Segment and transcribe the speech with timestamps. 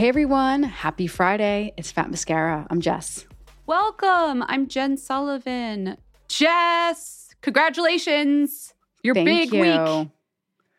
[0.00, 1.74] Hey everyone, happy Friday.
[1.76, 2.66] It's Fat Mascara.
[2.70, 3.26] I'm Jess.
[3.66, 4.42] Welcome.
[4.48, 5.98] I'm Jen Sullivan.
[6.26, 8.72] Jess, congratulations.
[9.02, 9.60] Your Thank big you.
[9.60, 10.08] week.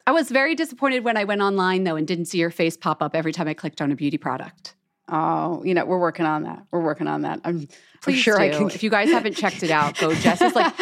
[0.08, 3.04] I was very disappointed when I went online though and didn't see your face pop
[3.04, 4.74] up every time I clicked on a beauty product.
[5.08, 6.66] Oh, you know, we're working on that.
[6.72, 7.42] We're working on that.
[7.44, 7.68] I'm,
[8.08, 8.72] I'm sure I can.
[8.72, 10.16] If you guys haven't checked it out, go.
[10.16, 10.74] Jess is like,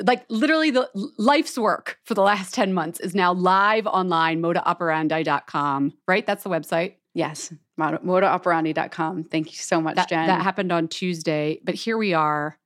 [0.06, 5.94] like literally the life's work for the last 10 months is now live online, modaoperandi.com,
[6.06, 6.26] right?
[6.26, 6.96] That's the website.
[7.14, 9.24] Yes, modaoperandi.com.
[9.24, 10.26] Thank you so much, That, Jen.
[10.26, 12.58] that happened on Tuesday, but here we are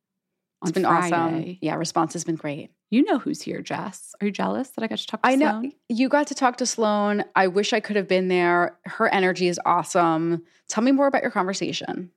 [0.62, 1.14] it's been Friday.
[1.14, 1.58] awesome.
[1.62, 2.70] Yeah, response has been great.
[2.90, 4.14] You know who's here, Jess.
[4.20, 6.56] Are you jealous that I got to talk to I know you got to talk
[6.56, 7.24] to Sloane.
[7.36, 8.76] I wish I could have been there.
[8.84, 10.42] Her energy is awesome.
[10.68, 12.10] Tell me more about your conversation.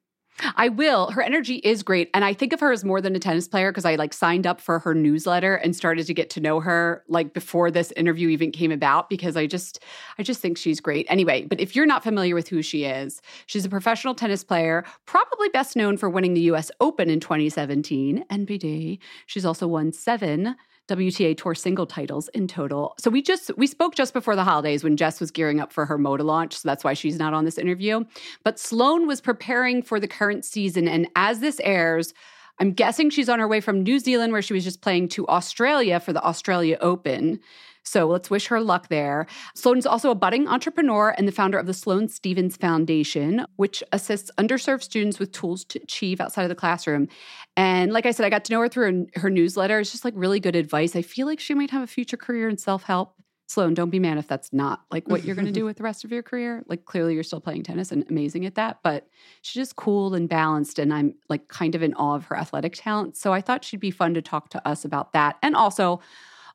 [0.56, 1.12] I will.
[1.12, 2.10] Her energy is great.
[2.14, 4.48] And I think of her as more than a tennis player because I like signed
[4.48, 8.30] up for her newsletter and started to get to know her like before this interview
[8.30, 9.84] even came about because I just
[10.18, 11.06] I just think she's great.
[11.10, 14.84] Anyway, but if you're not familiar with who she is, she's a professional tennis player,
[15.06, 19.00] probably best known for winning the US Open in 2017, NBD.
[19.26, 20.56] She's also won 7
[20.88, 22.96] WTA Tour single titles in total.
[23.00, 25.86] So we just we spoke just before the holidays when Jess was gearing up for
[25.86, 28.04] her Moda launch, so that's why she's not on this interview.
[28.44, 32.14] But Sloane was preparing for the current season, and as this airs,
[32.60, 35.28] I'm guessing she's on her way from New Zealand, where she was just playing, to
[35.28, 37.40] Australia for the Australia Open.
[37.84, 39.28] So let's wish her luck there.
[39.56, 44.32] Sloane's also a budding entrepreneur and the founder of the Sloane Stephens Foundation, which assists
[44.38, 47.08] underserved students with tools to achieve outside of the classroom.
[47.56, 49.80] And like I said, I got to know her through her, her newsletter.
[49.80, 50.96] It's just like really good advice.
[50.96, 53.16] I feel like she might have a future career in self help.
[53.48, 55.84] Sloane, don't be mad if that's not like what you're going to do with the
[55.84, 56.64] rest of your career.
[56.68, 59.08] Like clearly you're still playing tennis and amazing at that, but
[59.42, 62.74] she's just cool and balanced and I'm like kind of in awe of her athletic
[62.76, 63.18] talent.
[63.18, 65.38] So I thought she'd be fun to talk to us about that.
[65.44, 66.00] And also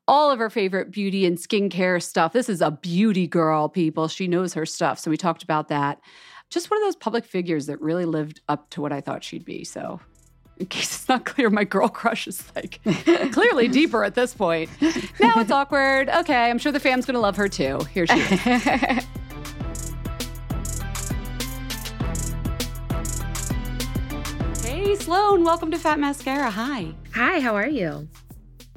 [0.08, 2.32] all of her favorite beauty and skincare stuff.
[2.32, 4.08] This is a beauty girl, people.
[4.08, 4.98] She knows her stuff.
[4.98, 6.00] So we talked about that.
[6.48, 9.44] Just one of those public figures that really lived up to what I thought she'd
[9.44, 9.64] be.
[9.64, 10.00] So
[10.56, 12.80] in case it's not clear, my girl crush is like
[13.32, 14.70] clearly deeper at this point.
[15.20, 16.08] Now it's awkward.
[16.08, 17.80] Okay, I'm sure the fam's gonna love her too.
[17.92, 18.40] Here she is.
[24.64, 26.50] hey, Sloane, welcome to Fat Mascara.
[26.50, 26.94] Hi.
[27.14, 28.08] Hi, how are you?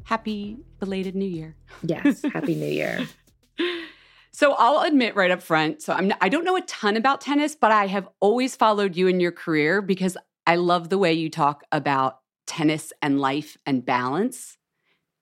[0.04, 1.56] Happy belated New Year.
[1.82, 3.08] Yes, Happy New Year.
[4.34, 5.82] So I'll admit right up front.
[5.82, 9.08] So I'm I don't know a ton about tennis, but I have always followed you
[9.08, 10.18] in your career because
[10.48, 14.58] I love the way you talk about tennis and life and balance.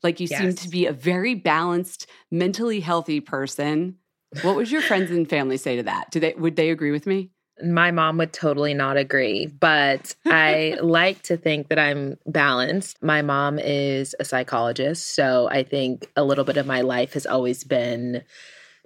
[0.03, 0.39] Like you yes.
[0.39, 3.95] seem to be a very balanced, mentally healthy person.
[4.43, 6.11] What would your friends and family say to that?
[6.11, 7.31] Do they would they agree with me?
[7.63, 13.01] My mom would totally not agree, but I like to think that I'm balanced.
[13.03, 17.25] My mom is a psychologist, so I think a little bit of my life has
[17.25, 18.23] always been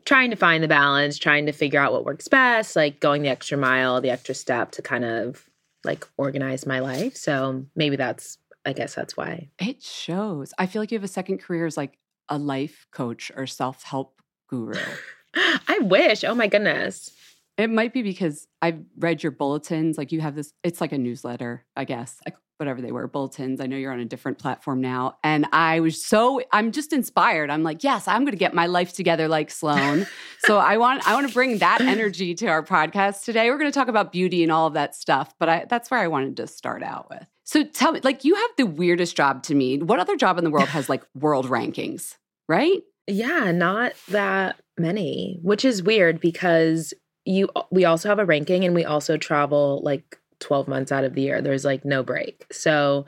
[0.05, 3.29] trying to find the balance, trying to figure out what works best, like going the
[3.29, 5.49] extra mile, the extra step to kind of
[5.83, 7.15] like organize my life.
[7.15, 9.49] So maybe that's I guess that's why.
[9.59, 10.53] It shows.
[10.57, 11.97] I feel like you have a second career as like
[12.29, 14.79] a life coach or self-help guru.
[15.35, 16.23] I wish.
[16.23, 17.11] Oh my goodness.
[17.57, 19.97] It might be because I've read your bulletins.
[19.97, 23.59] Like you have this, it's like a newsletter, I guess, like whatever they were, bulletins.
[23.59, 25.17] I know you're on a different platform now.
[25.23, 27.49] And I was so, I'm just inspired.
[27.49, 30.07] I'm like, yes, I'm going to get my life together like Sloane.
[30.45, 33.49] so I want, I want to bring that energy to our podcast today.
[33.49, 35.33] We're going to talk about beauty and all of that stuff.
[35.39, 37.25] But I, that's where I wanted to start out with.
[37.43, 39.77] So tell me, like, you have the weirdest job to me.
[39.79, 42.15] What other job in the world has like world rankings,
[42.47, 42.81] right?
[43.07, 46.93] Yeah, not that many, which is weird because
[47.25, 51.13] you we also have a ranking and we also travel like 12 months out of
[51.15, 51.41] the year.
[51.41, 52.45] There's like no break.
[52.51, 53.05] So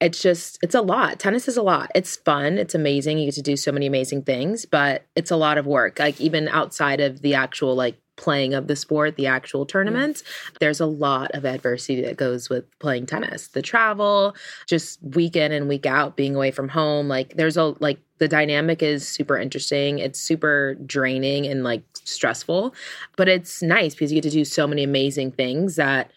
[0.00, 1.18] it's just it's a lot.
[1.18, 1.90] Tennis is a lot.
[1.94, 2.58] It's fun.
[2.58, 3.18] It's amazing.
[3.18, 5.98] You get to do so many amazing things, but it's a lot of work.
[5.98, 10.56] Like even outside of the actual like playing of the sport, the actual tournaments, yeah.
[10.60, 13.48] there's a lot of adversity that goes with playing tennis.
[13.48, 14.36] The travel,
[14.66, 17.08] just week in and week out, being away from home.
[17.08, 19.98] Like there's a like the dynamic is super interesting.
[19.98, 22.74] It's super draining and like stressful,
[23.16, 26.10] but it's nice because you get to do so many amazing things that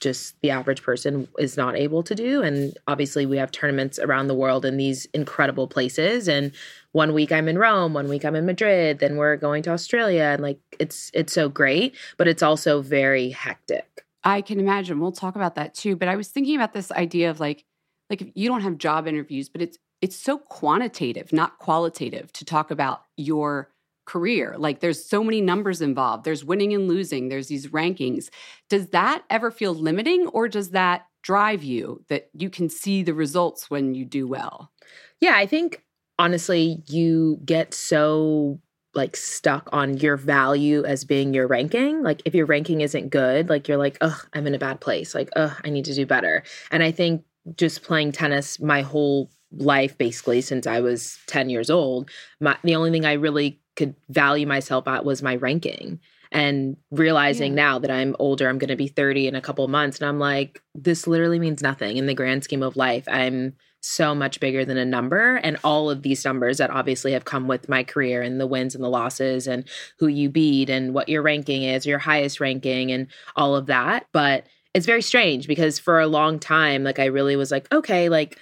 [0.00, 2.42] just the average person is not able to do.
[2.42, 6.26] And obviously, we have tournaments around the world in these incredible places.
[6.28, 6.52] And
[6.92, 10.24] one week I'm in Rome, one week I'm in Madrid, then we're going to Australia,
[10.24, 14.04] and like it's it's so great, but it's also very hectic.
[14.24, 15.00] I can imagine.
[15.00, 15.96] We'll talk about that too.
[15.96, 17.64] But I was thinking about this idea of like,
[18.08, 22.70] like you don't have job interviews, but it's it's so quantitative, not qualitative, to talk
[22.70, 23.70] about your
[24.10, 24.56] career.
[24.58, 26.24] Like there's so many numbers involved.
[26.24, 28.28] There's winning and losing, there's these rankings.
[28.68, 33.14] Does that ever feel limiting or does that drive you that you can see the
[33.14, 34.72] results when you do well?
[35.20, 35.84] Yeah, I think
[36.18, 38.58] honestly you get so
[38.94, 42.02] like stuck on your value as being your ranking.
[42.02, 45.14] Like if your ranking isn't good, like you're like, "Oh, I'm in a bad place."
[45.14, 46.42] Like, oh, I need to do better."
[46.72, 47.22] And I think
[47.56, 52.10] just playing tennis my whole life basically since I was 10 years old,
[52.40, 56.00] my, the only thing I really could value myself at was my ranking
[56.32, 57.64] and realizing yeah.
[57.64, 59.98] now that I'm older, I'm going to be 30 in a couple months.
[59.98, 63.04] And I'm like, this literally means nothing in the grand scheme of life.
[63.08, 65.36] I'm so much bigger than a number.
[65.36, 68.74] And all of these numbers that obviously have come with my career and the wins
[68.74, 69.64] and the losses and
[69.98, 74.06] who you beat and what your ranking is, your highest ranking, and all of that.
[74.12, 78.08] But it's very strange because for a long time, like I really was like, okay,
[78.08, 78.38] like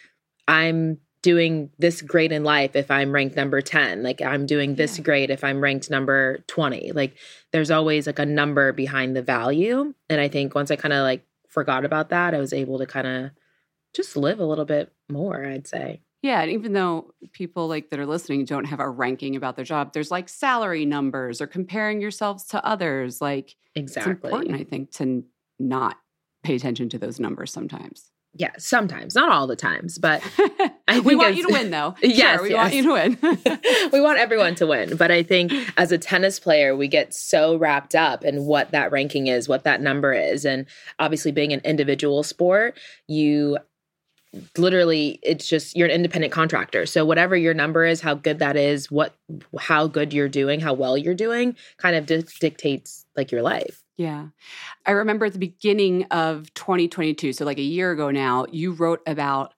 [0.47, 4.03] I'm doing this great in life if I'm ranked number 10.
[4.03, 5.05] Like I'm doing this yeah.
[5.05, 6.93] great if I'm ranked number 20.
[6.93, 7.17] Like
[7.53, 9.95] there's always like a number behind the value.
[10.09, 12.87] And I think once I kind of like forgot about that, I was able to
[12.87, 13.31] kind of
[13.95, 16.03] just live a little bit more, I'd say.
[16.21, 19.65] Yeah, and even though people like that are listening don't have a ranking about their
[19.65, 23.21] job, there's like salary numbers or comparing yourselves to others.
[23.21, 24.13] Like exactly.
[24.13, 25.25] it's important, I think, to
[25.61, 25.97] not
[26.43, 28.11] pay attention to those numbers sometimes.
[28.35, 30.23] Yeah, sometimes, not all the times, but
[30.89, 31.97] I we want you to win, though.
[32.03, 32.57] yes, sure, we yes.
[32.57, 33.91] want you to win.
[33.93, 37.57] we want everyone to win, but I think as a tennis player, we get so
[37.57, 40.67] wrapped up in what that ranking is, what that number is, and
[40.99, 43.59] obviously, being an individual sport, you
[44.57, 48.57] literally it's just you're an independent contractor so whatever your number is how good that
[48.57, 49.15] is what
[49.59, 53.83] how good you're doing how well you're doing kind of di- dictates like your life
[53.99, 54.29] yeah.
[54.87, 59.03] I remember at the beginning of 2022, so like a year ago now, you wrote
[59.07, 59.55] about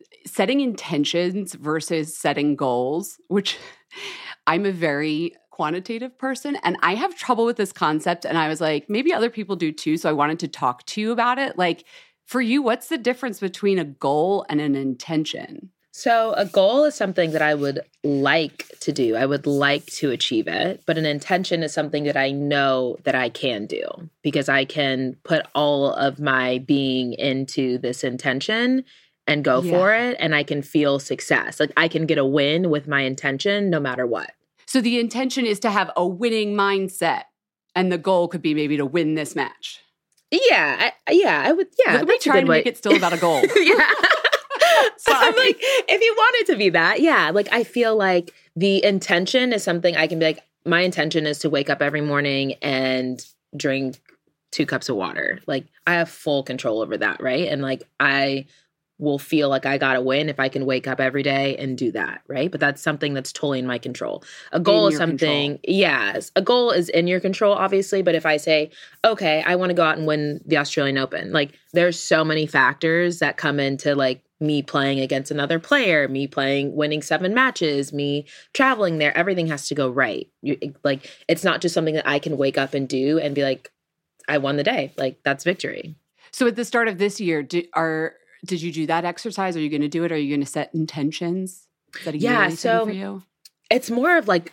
[0.00, 3.58] eh, setting intentions versus setting goals, which
[4.46, 8.24] I'm a very quantitative person and I have trouble with this concept.
[8.24, 9.98] And I was like, maybe other people do too.
[9.98, 11.56] So I wanted to talk to you about it.
[11.56, 11.84] Like,
[12.24, 15.70] for you, what's the difference between a goal and an intention?
[15.96, 19.14] So, a goal is something that I would like to do.
[19.14, 23.14] I would like to achieve it, but an intention is something that I know that
[23.14, 23.84] I can do
[24.20, 28.84] because I can put all of my being into this intention
[29.28, 29.70] and go Yeah.
[29.70, 31.60] for it and I can feel success.
[31.60, 34.32] Like I can get a win with my intention no matter what.
[34.66, 37.22] So the intention is to have a winning mindset.
[37.76, 39.80] And the goal could be maybe to win this match.
[40.32, 41.92] Yeah, I, yeah, I would yeah.
[41.92, 43.42] Look at me that's a trying to make it still about a goal.
[43.56, 43.90] yeah.
[45.08, 47.30] I'm like, if you want it to be that, yeah.
[47.30, 51.38] Like I feel like the intention is something I can be like, my intention is
[51.40, 53.24] to wake up every morning and
[53.56, 54.00] drink
[54.50, 55.40] two cups of water.
[55.46, 57.48] Like I have full control over that, right?
[57.48, 58.46] And like I
[58.98, 61.76] will feel like I got to win if I can wake up every day and
[61.76, 62.50] do that, right?
[62.50, 64.22] But that's something that's totally in my control.
[64.52, 68.02] A goal In is something, yes, a goal is in your control, obviously.
[68.02, 68.70] But if I say,
[69.04, 72.46] okay, I want to go out and win the Australian Open, like there's so many
[72.46, 77.92] factors that come into like me playing against another player, me playing, winning seven matches,
[77.92, 79.16] me traveling there.
[79.16, 80.28] Everything has to go right.
[80.42, 83.42] You, like it's not just something that I can wake up and do and be
[83.42, 83.70] like,
[84.28, 84.92] I won the day.
[84.96, 85.94] Like that's victory.
[86.32, 88.14] So at the start of this year, did, are
[88.44, 89.56] did you do that exercise?
[89.56, 90.12] Are you going to do it?
[90.12, 91.66] Are you going to set intentions?
[91.98, 93.22] Is that a Yeah, so- for you?
[93.70, 94.52] it's more of like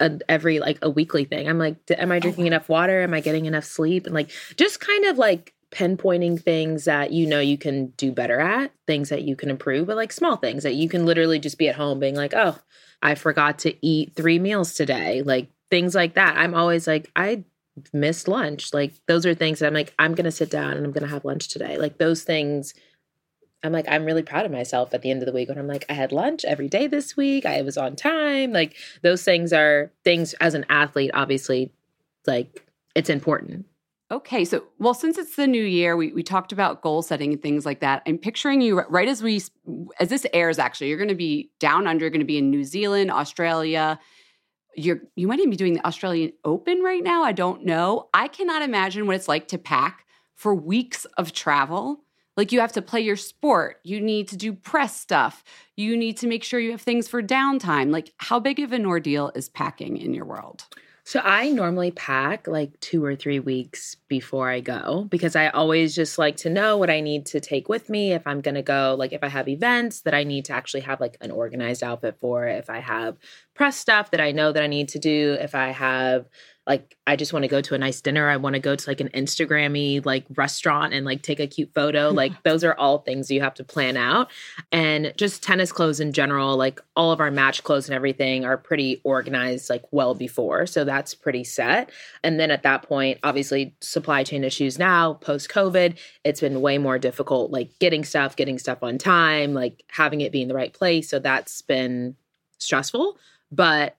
[0.00, 1.48] a, every like a weekly thing.
[1.48, 3.02] I'm like, d- am I drinking enough water?
[3.02, 4.06] Am I getting enough sleep?
[4.06, 8.40] And like just kind of like pinpointing things that you know you can do better
[8.40, 11.58] at, things that you can improve, but like small things that you can literally just
[11.58, 12.58] be at home being like, oh,
[13.02, 15.22] I forgot to eat three meals today.
[15.22, 16.36] Like things like that.
[16.36, 17.44] I'm always like, I
[17.92, 18.72] missed lunch.
[18.72, 21.24] Like those are things that I'm like, I'm gonna sit down and I'm gonna have
[21.24, 21.78] lunch today.
[21.78, 22.74] Like those things.
[23.64, 25.66] I'm like, I'm really proud of myself at the end of the week when I'm
[25.66, 27.44] like, I had lunch every day this week.
[27.44, 28.52] I was on time.
[28.52, 31.72] Like those things are things as an athlete, obviously,
[32.24, 33.66] like it's important.
[34.10, 37.42] Okay, so well, since it's the new year, we, we talked about goal setting and
[37.42, 38.02] things like that.
[38.06, 39.42] I'm picturing you right as we
[40.00, 40.58] as this airs.
[40.58, 42.04] Actually, you're going to be down under.
[42.04, 43.98] You're going to be in New Zealand, Australia.
[44.74, 47.22] You're you might even be doing the Australian Open right now.
[47.22, 48.08] I don't know.
[48.14, 52.00] I cannot imagine what it's like to pack for weeks of travel.
[52.34, 53.80] Like you have to play your sport.
[53.82, 55.44] You need to do press stuff.
[55.76, 57.90] You need to make sure you have things for downtime.
[57.90, 60.64] Like how big of an ordeal is packing in your world?
[61.08, 65.94] So I normally pack like two or three weeks before I go because I always
[65.94, 68.62] just like to know what I need to take with me if I'm going to
[68.62, 68.96] go.
[68.98, 72.16] Like if I have events that I need to actually have like an organized outfit
[72.20, 73.16] for, if I have
[73.54, 76.26] press stuff that I know that I need to do, if I have
[76.68, 78.90] like I just want to go to a nice dinner, I want to go to
[78.90, 82.10] like an Instagrammy like restaurant and like take a cute photo.
[82.10, 84.30] Like those are all things you have to plan out.
[84.70, 88.58] And just tennis clothes in general, like all of our match clothes and everything are
[88.58, 90.66] pretty organized like well before.
[90.66, 91.90] So that's pretty set.
[92.22, 96.78] And then at that point, obviously supply chain issues now, post COVID, it's been way
[96.78, 100.54] more difficult like getting stuff, getting stuff on time, like having it be in the
[100.54, 101.08] right place.
[101.08, 102.14] So that's been
[102.58, 103.18] stressful.
[103.50, 103.96] But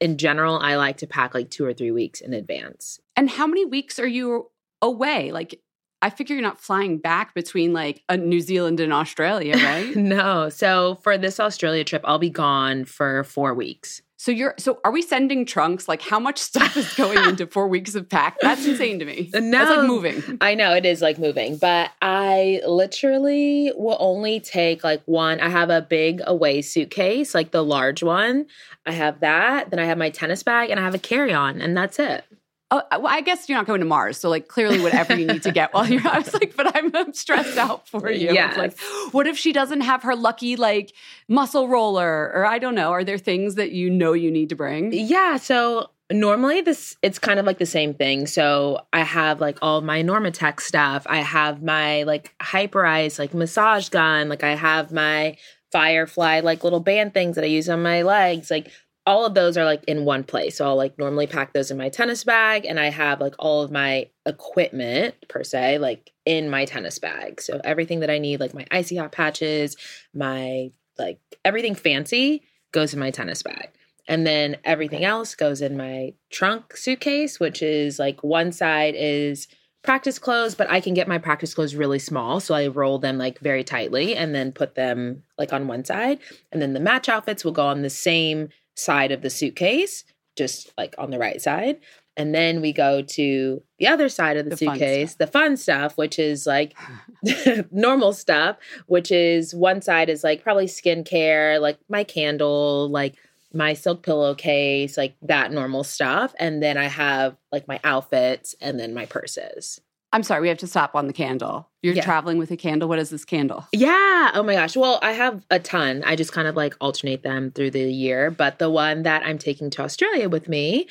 [0.00, 3.00] in general, I like to pack like two or three weeks in advance.
[3.16, 5.30] And how many weeks are you away?
[5.30, 5.60] Like,
[6.00, 9.94] I figure you're not flying back between like a New Zealand and Australia, right?
[9.96, 10.48] no.
[10.48, 14.00] So for this Australia trip, I'll be gone for four weeks.
[14.24, 15.86] So you're so are we sending trunks?
[15.86, 18.38] Like, how much stuff is going into four weeks of pack?
[18.40, 19.28] That's insane to me.
[19.30, 20.38] That's like moving.
[20.40, 25.40] I know it is like moving, but I literally will only take like one.
[25.40, 28.46] I have a big away suitcase, like the large one.
[28.86, 29.68] I have that.
[29.68, 32.24] Then I have my tennis bag and I have a carry on, and that's it.
[32.70, 35.26] Oh, uh, well, I guess you're not going to Mars, so like clearly whatever you
[35.26, 36.00] need to get while you're.
[36.08, 38.26] I was like, but I'm, I'm stressed out for you.
[38.28, 38.56] It's Yes.
[38.56, 38.78] like,
[39.12, 40.92] what if she doesn't have her lucky like
[41.28, 42.90] muscle roller, or I don't know?
[42.90, 44.92] Are there things that you know you need to bring?
[44.92, 45.36] Yeah.
[45.36, 48.26] So normally this it's kind of like the same thing.
[48.26, 51.06] So I have like all my Normatec stuff.
[51.08, 54.28] I have my like Hyperice like massage gun.
[54.28, 55.36] Like I have my
[55.72, 58.48] Firefly like little band things that I use on my legs.
[58.50, 58.70] Like
[59.06, 60.56] all of those are like in one place.
[60.56, 63.62] So I'll like normally pack those in my tennis bag and I have like all
[63.62, 67.40] of my equipment per se like in my tennis bag.
[67.40, 69.76] So everything that I need like my icy hot patches,
[70.14, 72.42] my like everything fancy
[72.72, 73.70] goes in my tennis bag.
[74.06, 79.48] And then everything else goes in my trunk suitcase, which is like one side is
[79.82, 82.40] practice clothes, but I can get my practice clothes really small.
[82.40, 86.20] So I roll them like very tightly and then put them like on one side.
[86.52, 90.04] And then the match outfits will go on the same side of the suitcase,
[90.36, 91.78] just like on the right side.
[92.16, 95.18] And then we go to the other side of the, The suitcase, stuff.
[95.18, 96.74] the fun stuff, which is like
[97.72, 103.16] normal stuff, which is one side is like probably skincare, like my candle, like
[103.52, 106.34] my silk pillowcase, like that normal stuff.
[106.38, 109.80] And then I have like my outfits and then my purses.
[110.14, 111.68] I'm sorry, we have to stop on the candle.
[111.82, 112.04] You're Yeah.
[112.04, 112.88] traveling with a candle.
[112.88, 113.66] What is this candle?
[113.72, 114.30] Yeah.
[114.32, 114.76] Oh my gosh.
[114.76, 116.02] Well, I have a ton.
[116.06, 118.30] I just kind of like alternate them through the year.
[118.30, 120.86] But the one that I'm taking to Australia with me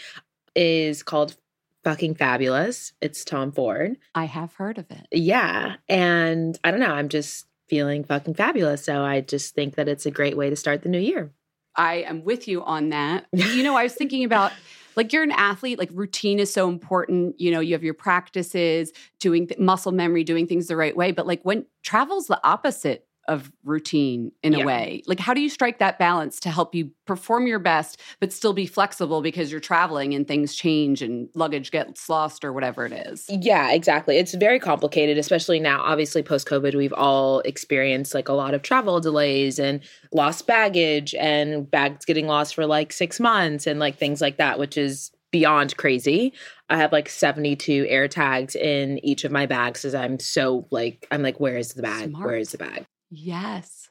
[0.56, 1.36] is called
[1.84, 2.94] Fucking Fabulous.
[3.01, 3.98] It's Tom Ford.
[4.13, 5.08] I have heard of it.
[5.12, 5.75] Yeah.
[5.89, 6.94] And I don't know.
[6.94, 8.84] I'm just feeling fucking fabulous.
[8.84, 11.32] So I just think that it's a great way to start the new year.
[11.75, 13.25] I am with you on that.
[13.34, 14.51] You know, I was thinking about
[14.96, 17.40] like you're an athlete, like routine is so important.
[17.40, 21.12] You know, you have your practices, doing th- muscle memory, doing things the right way.
[21.12, 24.63] But like when travel's the opposite of routine in Yeah.
[24.63, 28.00] a way, like how do you strike that balance to help you perform your best,
[28.20, 32.51] but still be flexible because you're traveling and things change and luggage gets lost or
[32.51, 33.25] whatever it is?
[33.30, 34.18] Yeah, exactly.
[34.18, 35.82] It's very complicated, especially now.
[35.82, 41.15] Obviously, post COVID, we've all experienced like a lot of travel delays and lost baggage
[41.15, 45.12] and bags getting lost for like six months and like things like that, which is
[45.32, 46.32] beyond crazy.
[46.70, 51.08] I have like 72 air tags in each of my bags because I'm so like,
[51.10, 52.10] I'm like, where is the bag?
[52.10, 52.25] Smart.
[52.27, 52.86] Where is the bag?
[53.13, 53.89] Yes.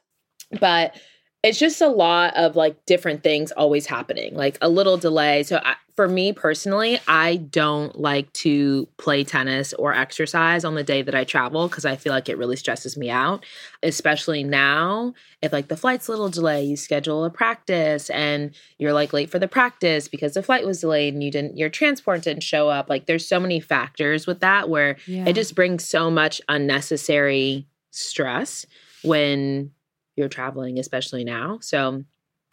[0.59, 0.95] but
[1.43, 5.59] it's just a lot of like different things always happening like a little delay so
[5.63, 11.01] I, for me personally i don't like to play tennis or exercise on the day
[11.01, 13.43] that i travel because i feel like it really stresses me out
[13.81, 18.93] especially now if like the flight's a little delay you schedule a practice and you're
[18.93, 22.21] like late for the practice because the flight was delayed and you didn't your transport
[22.21, 25.25] didn't show up like there's so many factors with that where Yeah.
[25.27, 28.65] it just brings so much unnecessary stress
[29.03, 29.71] when
[30.15, 31.59] you're traveling, especially now.
[31.61, 32.03] So,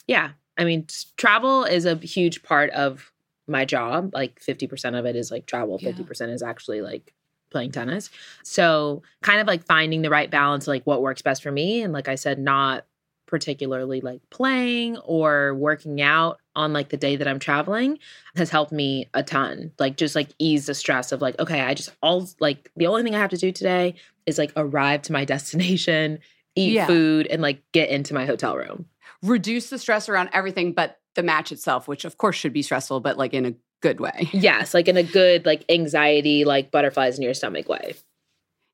[0.06, 3.12] yeah, I mean, travel is a huge part of
[3.46, 4.10] my job.
[4.14, 7.14] Like 50% of it is like travel, 50% is actually like
[7.50, 8.10] playing tennis.
[8.44, 11.82] So, kind of like finding the right balance, like what works best for me.
[11.82, 12.84] And like I said, not
[13.30, 17.98] particularly like playing or working out on like the day that I'm traveling
[18.34, 19.70] has helped me a ton.
[19.78, 23.04] Like just like ease the stress of like, okay, I just all like the only
[23.04, 23.94] thing I have to do today
[24.26, 26.18] is like arrive to my destination,
[26.60, 26.86] eat Yeah.
[26.86, 28.86] food, and like get into my hotel room.
[29.22, 33.00] Reduce the stress around everything but the match itself, which of course should be stressful,
[33.00, 34.28] but like in a good way.
[34.32, 37.94] Yes, like in a good, like anxiety, like butterflies in your stomach way.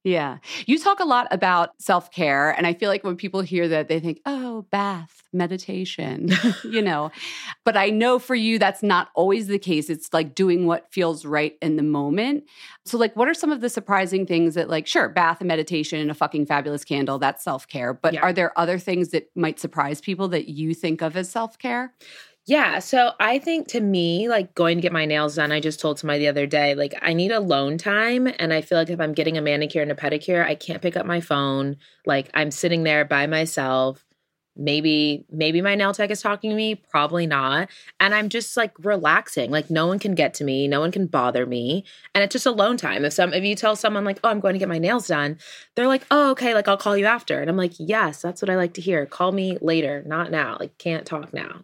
[0.07, 0.39] Yeah.
[0.67, 2.51] You talk a lot about self care.
[2.51, 6.31] And I feel like when people hear that, they think, oh, bath, meditation,
[6.65, 7.11] you know.
[7.65, 9.91] But I know for you, that's not always the case.
[9.91, 12.45] It's like doing what feels right in the moment.
[12.85, 15.99] So, like, what are some of the surprising things that, like, sure, bath and meditation
[16.01, 17.93] and a fucking fabulous candle, that's self care.
[17.93, 18.21] But Yeah.
[18.21, 21.95] are there other things that might surprise people that you think of as self care?
[22.47, 22.79] Yeah.
[22.79, 25.99] So I think to me, like going to get my nails done, I just told
[25.99, 28.29] somebody the other day, like I need alone time.
[28.39, 30.97] And I feel like if I'm getting a manicure and a pedicure, I can't pick
[30.97, 31.77] up my phone.
[32.07, 34.05] Like I'm sitting there by myself.
[34.59, 37.69] Maybe, maybe my nail tech is talking to me, probably not.
[38.01, 39.51] And I'm just like relaxing.
[39.51, 41.85] Like no one can get to me, no one can bother me.
[42.15, 43.05] And it's just alone time.
[43.05, 45.39] If some if you tell someone like, oh, I'm going to get my nails done,
[45.75, 47.41] they're like, oh, okay, like I'll call you after.
[47.41, 49.05] And I'm like, yes, that's what I like to hear.
[49.05, 50.57] Call me later, not now.
[50.61, 51.63] Like can't talk now.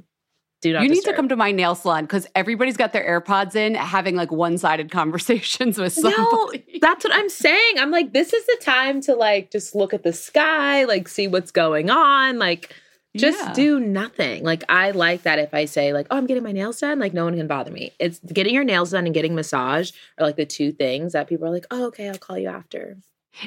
[0.62, 3.56] Do not you need to come to my nail salon because everybody's got their AirPods
[3.56, 7.78] in, having like one sided conversations with No, that's what I'm saying.
[7.78, 11.26] I'm like, this is the time to like just look at the sky, like see
[11.26, 12.74] what's going on, like
[13.16, 13.52] just Yeah.
[13.54, 14.44] do nothing.
[14.44, 17.12] Like I like that if I say like, oh, I'm getting my nails done, like
[17.12, 17.92] no one can bother me.
[17.98, 21.46] It's getting your nails done and getting massage are like the two things that people
[21.46, 22.98] are like, oh, okay, I'll call you after.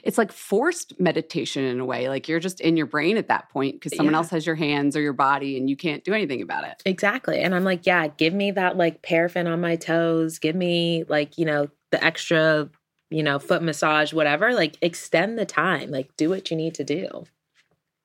[0.03, 2.09] It's like forced meditation in a way.
[2.09, 4.19] Like you're just in your brain at that point because someone Yeah.
[4.19, 6.81] else has your hands or your body and you can't do anything about it.
[6.85, 7.39] Exactly.
[7.39, 10.39] And I'm like, yeah, give me that like paraffin on my toes.
[10.39, 12.69] Give me like, you know, the extra,
[13.09, 14.53] you know, foot massage, whatever.
[14.53, 15.91] Like extend the time.
[15.91, 17.25] Like do what you need to do.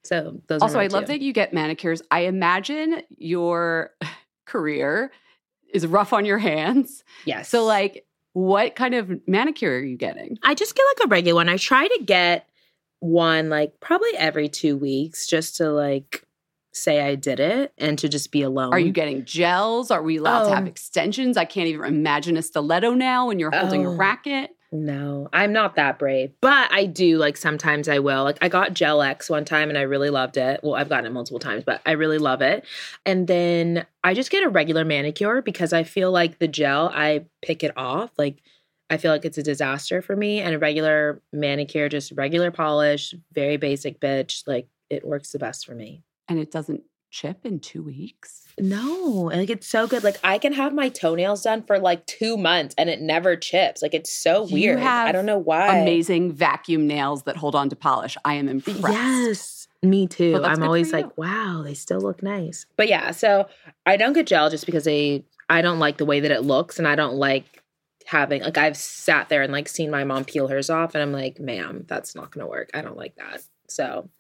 [0.05, 2.01] So those Also, I love that you get manicures.
[2.11, 3.91] I imagine your
[4.47, 5.13] career
[5.73, 7.05] is rough on your hands.
[7.25, 7.49] Yes.
[7.49, 8.05] So, like,
[8.41, 10.39] what kind of manicure are you getting?
[10.43, 11.49] I just get like a regular one.
[11.49, 12.49] I try to get
[13.01, 16.25] one like probably every two weeks just to like
[16.73, 18.73] say I did it and to just be alone.
[18.73, 19.91] Are you getting gels?
[19.91, 20.69] Are we allowed to have Oh.
[20.69, 21.37] extensions?
[21.37, 23.97] I can't even imagine a stiletto now when you're holding a Oh.
[23.97, 24.51] racket.
[24.73, 28.23] No, I'm not that brave, but I do like sometimes I will.
[28.23, 30.61] Like I got Gel X one time and I really loved it.
[30.63, 32.65] Well, I've gotten it multiple times, but I really love it.
[33.05, 37.25] And then I just get a regular manicure because I feel like the gel, I
[37.43, 38.13] pick it off.
[38.17, 38.43] Like
[38.89, 40.41] I feel like it's a disaster for me.
[40.41, 44.47] And a regular manicure, just regular polish, very basic bitch.
[44.47, 46.05] Like it works the best for me.
[46.29, 48.47] And it doesn't chip in two weeks.
[48.59, 50.05] No, like it's so good.
[50.05, 53.83] Like I can have my toenails done for like two months and it never chips.
[53.83, 54.79] Like it's so weird.
[54.81, 55.79] I don't know why.
[55.79, 58.17] Amazing vacuum nails that hold on to polish.
[58.25, 58.81] I am impressed.
[58.89, 59.69] Yes.
[59.83, 60.35] Me too.
[60.35, 62.67] Well, I'm always like, wow, they still look nice.
[62.77, 63.49] But yeah, so
[63.87, 66.79] I don't get gel just because they I don't like the way that it looks
[66.79, 67.63] and I don't like
[68.05, 71.13] having like I've sat there and like seen my mom peel hers off and I'm
[71.13, 72.71] like, ma'am, that's not gonna work.
[72.75, 73.43] I don't like that.
[73.69, 74.11] So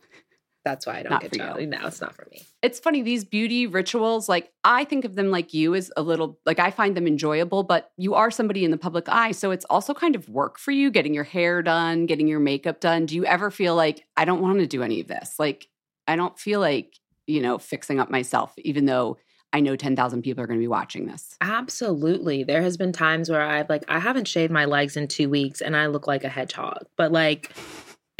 [0.64, 1.66] that's why I don't Not get you.
[1.66, 2.42] No, it's not for me.
[2.62, 6.38] it's funny these beauty rituals like i think of them like you as a little
[6.44, 9.64] like i find them enjoyable but you are somebody in the public eye so it's
[9.70, 13.14] also kind of work for you getting your hair done getting your makeup done do
[13.14, 15.68] you ever feel like i don't want to do any of this like
[16.06, 16.94] i don't feel like
[17.26, 19.16] you know fixing up myself even though
[19.54, 22.44] i know 10,000 people are going to be watching this Absolutely.
[22.44, 25.60] There has been times where I've like I haven't shaved my legs in 2 weeks
[25.60, 26.84] and I look like a hedgehog.
[26.96, 27.50] But like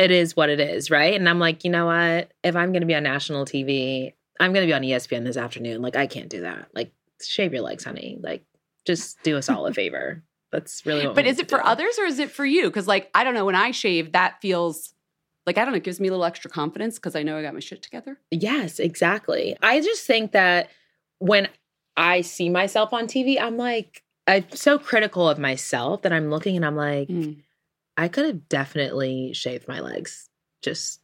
[0.01, 1.15] it is what it is, right?
[1.15, 2.33] And I'm like, you know what?
[2.43, 5.37] If I'm going to be on national TV, I'm going to be on ESPN this
[5.37, 5.83] afternoon.
[5.83, 6.69] Like I can't do that.
[6.75, 8.19] Like shave your legs, honey.
[8.21, 8.43] Like
[8.87, 10.23] just do us all a favor.
[10.53, 11.65] That's really what but is it for do.
[11.65, 14.41] others or is it for you because like i don't know when i shave that
[14.43, 14.93] feels
[15.47, 17.43] like i don't know it gives me a little extra confidence because i know i
[17.43, 19.57] got my shit together Yes, exactly.
[19.63, 20.69] I just think that
[21.21, 21.47] when
[21.97, 26.57] I see myself on TV, I'm like, I'm so critical of myself that I'm looking
[26.57, 27.43] and I'm like, Mm.
[28.01, 30.29] I could have definitely shaved my legs.
[30.63, 31.01] Just,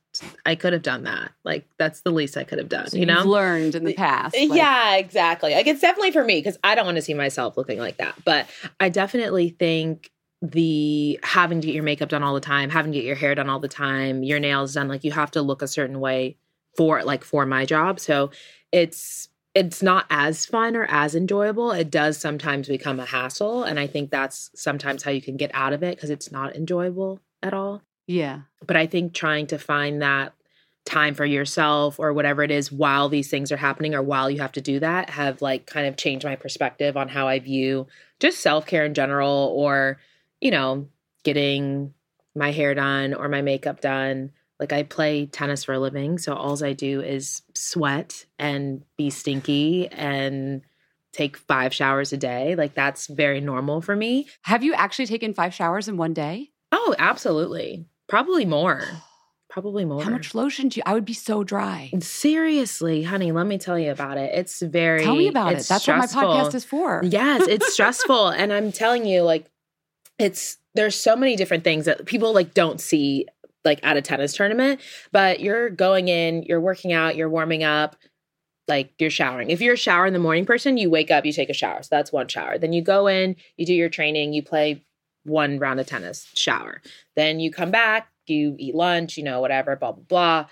[0.47, 1.33] I could have done that.
[1.45, 3.19] Like, that's the least I could have done, So you know?
[3.19, 5.53] you've learned in the past like- yeah, exactly.
[5.55, 8.15] Like, it's definitely for me because I don't want to see myself looking like that.
[8.25, 8.47] But
[8.81, 10.11] I definitely think
[10.43, 13.35] the having to get your makeup done all the time, having to get your hair
[13.35, 16.37] done all the time, your nails done, like, you have to look a certain way
[16.77, 18.01] for like for my job.
[18.01, 18.31] So
[18.73, 21.73] it's it's not as fun or as enjoyable.
[21.73, 23.65] It does sometimes become a hassle.
[23.65, 26.55] And I think that's sometimes how you can get out of it because it's not
[26.55, 27.81] enjoyable at all.
[28.07, 30.35] yeah But I think trying to find that
[30.85, 34.41] time for yourself or whatever it is while these things are happening or while you
[34.41, 37.87] have to do that have like kind of changed my perspective on how I view
[38.21, 39.99] just self care in general or,
[40.39, 40.87] you know,
[41.25, 41.95] getting
[42.35, 44.33] my hair done or my makeup done.
[44.59, 49.11] Like I play tennis for a living, so all I do is sweat and be
[49.11, 50.63] stinky and
[51.13, 52.55] take five showers a day.
[52.55, 54.29] Like that's very normal for me.
[54.43, 56.51] Have you actually taken five showers in one day?
[56.73, 57.87] Oh, absolutely.
[58.09, 58.83] Probably more.
[59.49, 60.03] Probably more.
[60.03, 60.83] How much lotion do you?
[60.85, 61.91] I would be so dry.
[62.01, 64.31] Seriously, honey, let me tell you about it.
[64.35, 65.67] It's very Tell me about it.
[65.67, 66.21] That's stressful.
[66.21, 67.01] what my podcast is for.
[67.03, 68.29] Yes, it's stressful.
[68.29, 69.47] And I'm telling you, like,
[70.19, 73.27] it's there's so many different things that people like don't see
[73.67, 74.81] like at a tennis tournament,
[75.13, 77.97] but you're going in, you're working out, you're warming up,
[78.69, 79.51] like you're showering.
[79.51, 81.83] If you're a shower in the morning person, you wake up, you take a shower.
[81.83, 82.59] So that's one shower.
[82.59, 84.85] Then you go in, you do your training, you play
[85.25, 86.81] one round of tennis, shower.
[87.15, 90.47] Then you come back, you eat lunch, you know, whatever, blah, blah, blah.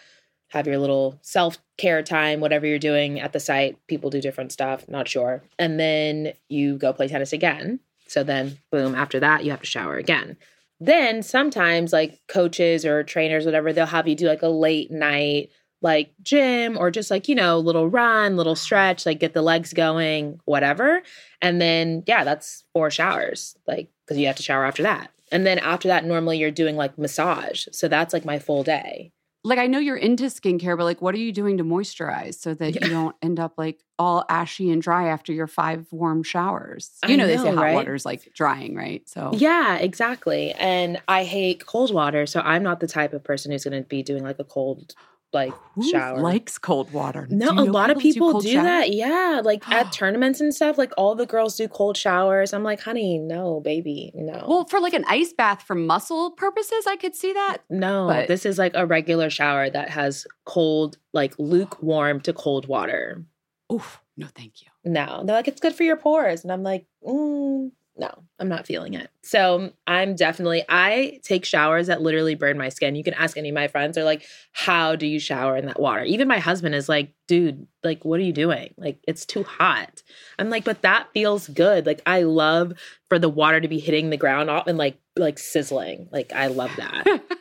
[0.48, 3.76] Have your little self care time, whatever you're doing at the site.
[3.88, 5.42] People do different stuff, not sure.
[5.58, 7.80] And then you go play tennis again.
[8.06, 10.36] So then, boom, after that, you have to shower again.
[10.80, 15.50] Then sometimes, like coaches or trainers, whatever, they'll have you do like a late night,
[15.80, 19.72] like gym or just like, you know, little run, little stretch, like get the legs
[19.72, 21.02] going, whatever.
[21.40, 25.10] And then, yeah, that's four showers, like, because you have to shower after that.
[25.32, 27.66] And then after that, normally you're doing like massage.
[27.72, 29.12] So that's like my full day.
[29.46, 32.54] Like I know you're into skincare, but like, what are you doing to moisturize so
[32.54, 32.84] that Yeah.
[32.86, 36.90] you don't end up like all ashy and dry after your five warm showers?
[37.06, 37.74] You know, they say hot right?
[37.74, 39.06] water's like drying, right?
[39.06, 40.52] So Yeah, exactly.
[40.52, 42.24] And I hate cold water.
[42.24, 44.94] So I'm not the type of person who's going to be doing like a cold,
[45.34, 46.20] like who shower.
[46.20, 47.26] likes cold water?
[47.28, 48.92] no, a lot of people cold do, that.
[48.92, 49.42] Yeah.
[49.44, 52.52] Like at tournaments and stuff, like all the girls do cold showers.
[52.52, 54.44] I'm like, honey, no, baby, no.
[54.48, 57.58] Well, for like an ice bath for muscle purposes, I could see that.
[57.68, 62.66] no, but- this is like a regular shower that has cold, like lukewarm to cold
[62.66, 63.24] water.
[63.72, 64.68] Oof, no, thank you.
[64.84, 66.44] No, they're like, it's good for your pores.
[66.44, 69.08] And I'm like, mm, no, I'm not feeling it.
[69.22, 72.96] So I'm definitely, I take showers that literally burn my skin.
[72.96, 75.78] You can ask any of my friends, they're like, how do you shower in that
[75.78, 76.02] water?
[76.02, 78.74] Even my husband is like, dude, like, what are you doing?
[78.76, 80.02] Like, it's too hot.
[80.38, 81.86] I'm like, but that feels good.
[81.86, 82.72] Like, I love
[83.08, 86.08] for the water to be hitting the ground off and like, like sizzling.
[86.10, 87.22] Like, I love that.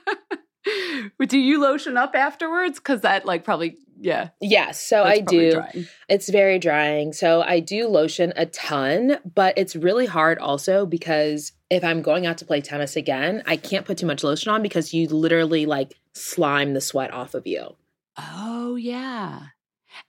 [1.17, 2.79] but do you lotion up afterwards?
[2.79, 4.29] Because that like probably yeah.
[4.41, 4.81] yes.
[4.81, 5.51] So I do.
[5.51, 5.87] drying.
[6.09, 7.13] It's very drying.
[7.13, 12.25] So I do lotion a ton, but it's really hard also because if I'm going
[12.25, 15.65] out to play tennis again, I can't put too much lotion on because you literally
[15.65, 17.75] like slime the sweat off of you.
[18.17, 19.41] Oh yeah.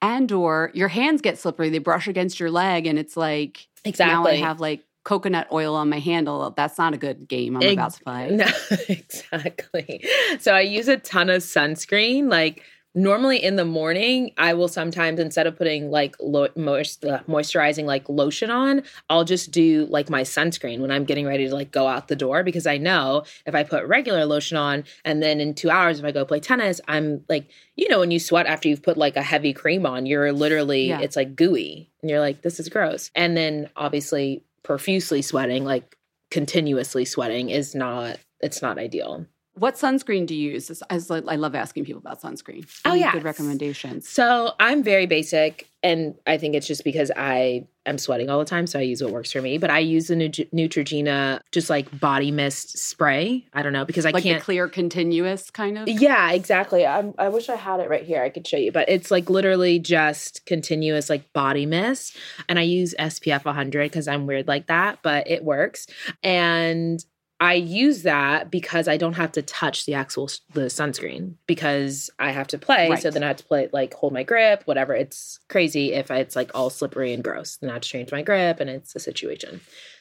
[0.03, 4.15] And or your hands get slippery, they brush against your leg, and it's like Exactly.
[4.15, 6.51] now I have like coconut oil on my handle.
[6.57, 8.31] That's not a good game I'm Ex- about to play.
[8.31, 8.47] No,
[8.89, 10.05] exactly.
[10.41, 12.31] So I use a ton of sunscreen.
[12.31, 12.63] Like
[12.97, 17.87] normally in the morning i will sometimes instead of putting like lo- moist, uh, moisturizing
[17.87, 21.73] like lotion on i'll just do like my sunscreen when i'm getting ready to like
[21.73, 25.41] go out the door because i know if i put regular lotion on and then
[25.41, 28.47] in two hours if i go play tennis i'm like you know when you sweat
[28.47, 31.01] after you've put like a heavy cream on you're literally Yeah.
[31.01, 35.97] it's like gooey and you're like this is gross and then obviously profusely sweating like
[36.31, 40.83] continuously sweating is not it's not ideal What sunscreen do you use?
[40.91, 40.97] I
[41.37, 42.67] love asking people about sunscreen.
[42.85, 43.13] Oh, Any yeah.
[43.13, 44.09] good recommendations.
[44.09, 48.45] So I'm very basic, and I think it's just because I am sweating all the
[48.47, 49.59] time, so I use what works for me.
[49.59, 53.47] But I use the Neut- Neutrogena just like body mist spray.
[53.53, 54.43] I don't know because I like can't.
[54.43, 55.89] clear continuous kind of.
[55.89, 56.85] yeah, exactly.
[56.85, 58.23] I'm, I wish I had it right here.
[58.23, 62.17] I could show you, but it's like literally just continuous like body mist,
[62.49, 65.87] and I use SPF 100 because I'm weird like that, but it works.
[66.25, 67.05] And
[67.41, 72.31] I use that because I don't have to touch the actual the sunscreen because I
[72.31, 72.95] have to play.
[72.97, 74.95] So then I have to play like hold my grip, whatever.
[74.95, 77.57] It's crazy if it's like all slippery and gross.
[77.57, 79.61] Then I have to change my grip, and it's a situation.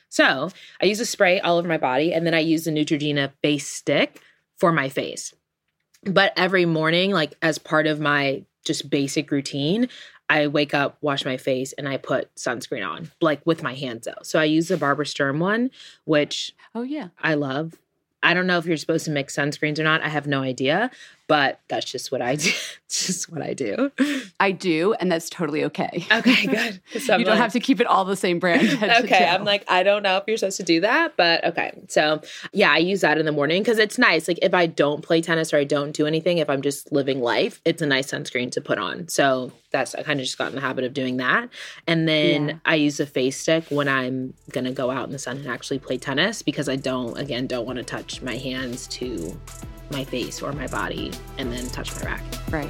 [0.10, 3.32] So I use a spray all over my body, and then I use the Neutrogena
[3.41, 4.22] base stick
[4.60, 5.34] for my face.
[6.04, 9.89] But every morning, like as part of my just basic routine,
[10.34, 14.06] I wake up, wash my face, and I put sunscreen on, like with my hands
[14.06, 14.24] though.
[14.24, 15.69] So I use the Barbara Sturm one,
[16.06, 17.10] which Oh yeah.
[17.22, 17.78] I love.
[18.24, 20.02] I don't know if you're supposed to mix sunscreens or not.
[20.02, 20.89] I have no idea,
[21.27, 22.49] but that's just what I do.
[22.86, 23.91] it's just what I do.
[24.39, 26.05] I do, and that's totally okay.
[26.12, 26.81] Okay, good.
[26.93, 28.67] You don't like- have to keep it all the same brand.
[28.83, 29.25] okay.
[29.27, 31.71] I'm like, I don't know if you're supposed to do that, but okay.
[31.88, 34.27] So, yeah, I use that in the morning because it's nice.
[34.27, 37.19] Like, if I don't play tennis or I don't do anything, if I'm just living
[37.21, 39.07] life, it's a nice sunscreen to put on.
[39.07, 41.49] So, that's, I kind of just got in the habit of doing that.
[41.88, 42.55] And then Yeah.
[42.65, 45.47] I use a face stick when I'm going to go out in the sun and
[45.47, 49.36] actually play tennis because I don't, again, don't want to touch my hands to
[49.91, 52.39] my face or my body and then touch my racket.
[52.52, 52.69] right.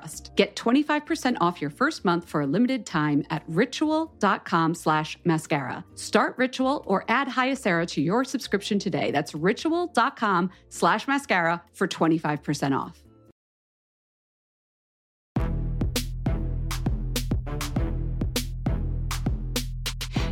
[0.00, 0.34] trust.
[0.36, 5.84] Get 25% off your first month for a limited time at ritual.com slash mascara.
[5.94, 9.10] Start Ritual or add Hyacera to your subscription today.
[9.10, 13.02] That's ritual.com slash mascara for 25% off.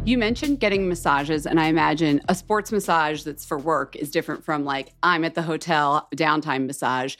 [0.04, 4.42] You mentioned getting massages, and I imagine a sports massage that's for work is different
[4.42, 7.16] from like I'm at the hotel downtime massage.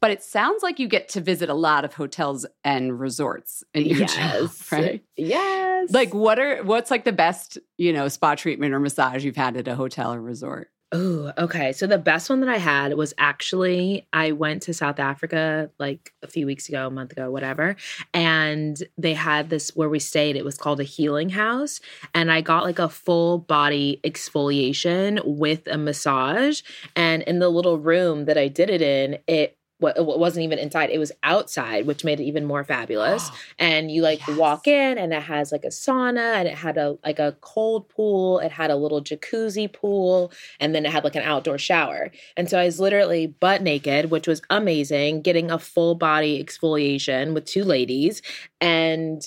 [0.00, 3.84] But it sounds like you get to visit a lot of hotels and resorts in
[3.84, 5.04] your job, right?
[5.16, 5.90] Yes.
[5.90, 9.56] Like what are what's like the best, you know, spa treatment or massage you've had
[9.56, 10.70] at a hotel or resort?
[10.92, 11.70] Oh, okay.
[11.72, 16.12] So the best one that I had was actually I went to South Africa like
[16.20, 17.76] a few weeks ago, a month ago, whatever.
[18.12, 20.34] And they had this where we stayed.
[20.34, 21.80] It was called a healing house.
[22.12, 26.62] And I got like a full body exfoliation with a massage.
[26.96, 30.58] And in the little room that I did it in, it what it wasn't even
[30.58, 33.30] inside it was outside which made it even more fabulous.
[33.58, 34.36] And you like Yes.
[34.38, 37.88] walk in and it has like a sauna and it had a like a cold
[37.88, 38.38] pool.
[38.38, 42.10] It had a little jacuzzi pool and then it had like an outdoor shower.
[42.36, 47.34] And so i was literally butt naked which was amazing getting a full body exfoliation
[47.34, 48.22] with two ladies.
[48.60, 49.22] And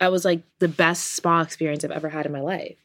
[0.00, 2.78] i was like the best spa experience i've ever had in my life.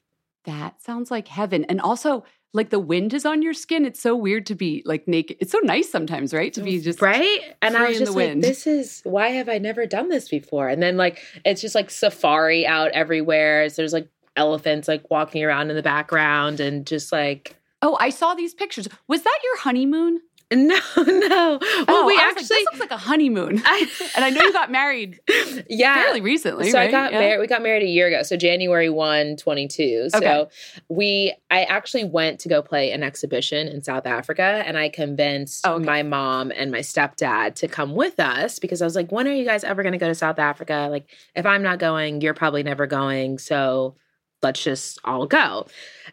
[0.46, 1.65] That sounds like heaven.
[1.65, 2.24] And also,
[2.56, 3.86] like the wind is on your skin.
[3.86, 5.38] It's so weird to be like naked.
[5.39, 6.54] It's so nice sometimes, right?
[6.54, 8.44] To be mm, just right and i was just like wind.
[8.44, 11.89] this is why have i never done this before and then like it's just like
[11.89, 17.12] safari out everywhere so there's like elephants like walking around in the background and just
[17.12, 18.88] like Oh, I saw these pictures.
[19.08, 20.22] Was that your honeymoon?
[20.68, 23.62] no no well oh, we was like, actually this looks like a honeymoon.
[23.65, 25.20] I, and I know you got married
[25.70, 26.72] yeah fairly recently.
[26.72, 26.88] so right?
[26.89, 27.20] I got Yeah.
[27.20, 27.39] married.
[27.41, 30.10] We got married a year ago, so January 1, 22.
[30.12, 30.50] So
[30.89, 35.65] we, I actually went to go play an exhibition in South Africa, and I convinced
[35.68, 35.86] Oh, okay.
[35.86, 39.34] my mom and my stepdad to come with us because I was like, "When are
[39.34, 40.88] you guys ever going to go to South Africa?
[40.89, 43.38] Like, if I'm not going, you're probably never going.
[43.38, 43.96] So
[44.46, 45.68] let's just all go."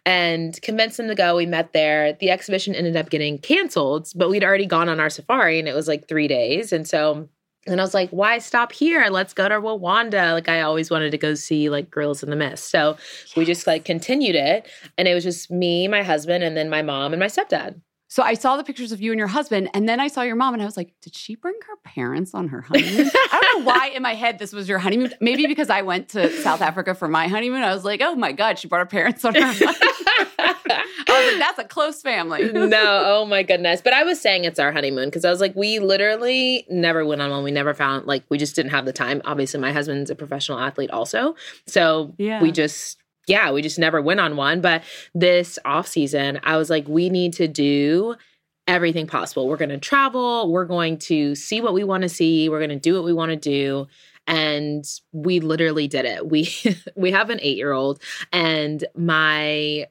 [0.05, 1.37] And convinced them to go.
[1.37, 2.15] We met there.
[2.15, 5.75] The exhibition ended up getting canceled, but we'd already gone on our safari, and it
[5.75, 7.29] was like three days, and so.
[7.65, 9.07] And I was like, why stop here?
[9.09, 10.33] Let's go to Rwanda.
[10.33, 12.71] Like I always wanted to go see like Gorillas in the Mist.
[12.71, 12.97] So
[13.37, 14.67] we just like continued it.
[14.99, 17.81] And it was just me, my husband, and then my mom and my stepdad.
[18.13, 20.37] So I saw the pictures of you and your husband, and then I saw your
[20.37, 23.11] mom, and I was like, did she bring her parents on her honeymoon?
[23.11, 25.15] I don't know why in my head this was your honeymoon.
[25.23, 27.63] Maybe because I went to South Africa for my honeymoon.
[27.63, 29.75] I was like, oh my God, she brought her parents on her honeymoon.
[30.39, 32.53] I was like, that's a close family.
[32.53, 33.81] no, oh my goodness.
[33.81, 37.23] But I was saying it's our honeymoon because I was like, we literally never went
[37.23, 37.43] on one.
[37.43, 39.23] We never found like we just didn't have the time.
[39.25, 41.35] Obviously, my husband's a professional athlete also.
[41.67, 42.43] So Yeah.
[42.43, 44.61] we just yeah, we just never went on one.
[44.61, 44.83] But
[45.15, 48.17] this off season, I was like, we need to do
[48.67, 49.49] everything possible.
[49.49, 52.71] We're going to travel, we're going to see what we want to see, we're going
[52.71, 53.87] to do what we want to do
[54.27, 56.29] and we literally did it.
[56.29, 56.49] We
[56.97, 58.01] we have an 8-year-old
[58.33, 59.87] and my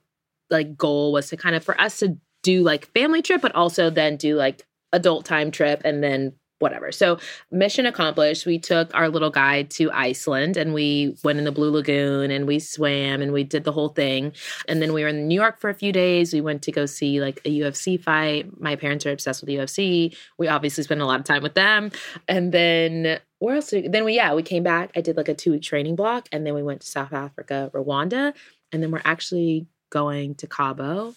[0.49, 3.89] like goal was to kind of for us to do like family trip but also
[3.89, 6.91] then do like adult time trip and then whatever.
[6.91, 7.19] So
[7.51, 8.45] mission accomplished.
[8.45, 12.47] We took our little guide to Iceland and we went in the Blue Lagoon and
[12.47, 14.33] we swam and we did the whole thing.
[14.67, 16.33] And then we were in New York for a few days.
[16.33, 18.59] We went to go see like a UFC fight.
[18.59, 20.15] My parents are obsessed with UFC.
[20.37, 21.91] We obviously spent a lot of time with them.
[22.27, 23.69] And then where else?
[23.69, 24.91] Did we, then we yeah we came back.
[24.95, 27.71] I did like a two week training block and then we went to South Africa,
[27.73, 28.33] Rwanda,
[28.71, 31.13] and then we're actually going to Cabo,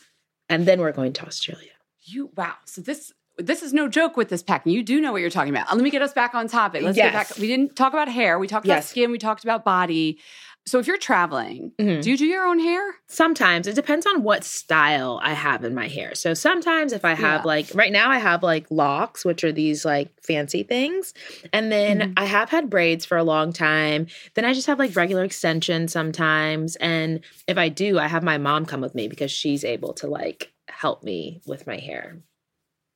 [0.48, 1.70] and then we're going to Australia.
[2.02, 2.54] You wow.
[2.66, 4.72] So this this is no joke with this packing.
[4.72, 5.72] You do know what you're talking about.
[5.74, 6.82] Let me get us back on topic.
[6.82, 7.12] Let's Yes.
[7.12, 7.38] get back.
[7.38, 8.38] We didn't talk about hair.
[8.38, 9.10] We talked about skin.
[9.10, 10.18] We talked about body.
[10.66, 12.00] So if you're traveling, Mhm.
[12.00, 12.80] do you do your own hair?
[13.06, 16.14] Sometimes it depends on what style I have in my hair.
[16.14, 17.46] So sometimes if I have Yeah.
[17.46, 21.12] like right now I have like locks, which are these like fancy things.
[21.52, 22.12] And then Mhm.
[22.16, 24.06] I have had braids for a long time.
[24.34, 26.76] Then I just have like regular extensions sometimes.
[26.76, 30.06] And if I do, I have my mom come with me because she's able to
[30.06, 32.22] like help me with my hair.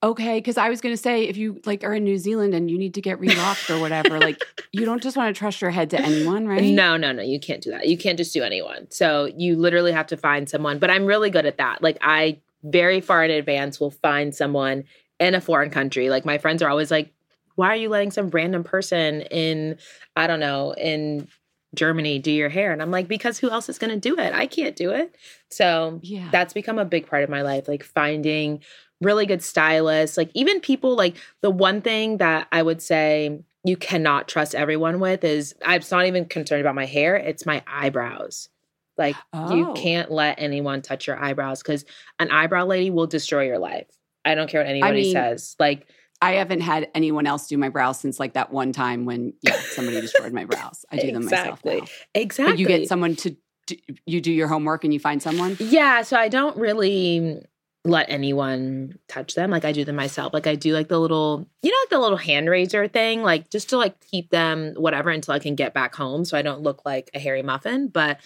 [0.02, 2.70] Okay, because I was going to say if you like are in New Zealand and
[2.70, 4.36] you need to get relocked or whatever, like
[4.72, 6.62] you don't just want to trust your head to anyone, right?
[6.62, 7.22] No, no, no.
[7.22, 7.88] You can't do that.
[7.88, 8.88] You can't just do anyone.
[8.90, 10.78] So you literally have to find someone.
[10.78, 11.82] But I'm really good at that.
[11.82, 14.84] Like I very far in advance will find someone
[15.18, 16.10] in a foreign country.
[16.10, 17.12] Like my friends are always like,
[17.56, 19.78] why are you letting some random person in,
[20.14, 21.26] I don't know, in
[21.74, 22.72] Germany do your hair?
[22.72, 24.32] And I'm like, because who else is going to do it?
[24.32, 25.16] I can't do it.
[25.50, 26.28] So Yeah.
[26.30, 28.60] that's become a big part of my life, like finding
[29.00, 30.16] really good stylists.
[30.16, 35.00] Like even people like the one thing that I would say you cannot trust everyone
[35.00, 38.48] with is I'm not even concerned about my hair, it's my eyebrows.
[38.96, 39.74] Like you Oh.
[39.76, 41.84] can't let anyone touch your eyebrows because
[42.18, 43.86] an eyebrow lady will destroy your life.
[44.24, 45.54] I don't care what anybody mean, says.
[45.60, 45.86] Like
[46.20, 49.52] I haven't had anyone else do my brows since like that one time when yeah
[49.70, 50.84] somebody destroyed my brows.
[50.90, 51.80] I do them myself Exactly.
[51.80, 51.86] now.
[52.14, 52.52] exactly.
[52.54, 53.36] But you get someone to
[53.68, 53.76] do,
[54.06, 55.56] you do your homework and you find someone.
[55.60, 57.40] Yeah, so I don't really
[57.84, 59.50] let anyone touch them.
[59.50, 60.34] Like I do them myself.
[60.34, 63.50] Like I do like the little, you know, like the little hand raiser thing, like
[63.50, 66.62] just to like keep them whatever until I can get back home so I don't
[66.62, 67.88] look like a hairy muffin.
[67.88, 68.20] But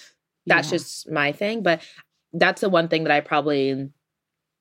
[0.47, 0.79] that's Yeah.
[0.79, 1.63] just my thing.
[1.63, 1.83] But
[2.33, 3.91] that's the one thing that I probably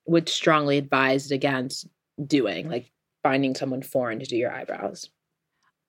[0.05, 1.87] would strongly advise against
[2.27, 2.91] doing, like
[3.23, 5.09] finding someone foreign to do your eyebrows.